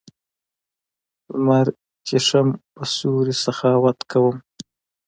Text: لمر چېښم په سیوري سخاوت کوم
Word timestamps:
لمر 1.33 1.67
چېښم 2.07 2.47
په 2.73 2.83
سیوري 2.93 3.35
سخاوت 3.43 3.99
کوم 4.11 4.35